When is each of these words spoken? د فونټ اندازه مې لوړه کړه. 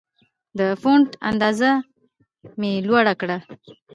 د 0.59 0.59
فونټ 0.81 1.09
اندازه 1.29 1.71
مې 2.59 2.71
لوړه 2.87 3.13
کړه. 3.21 3.37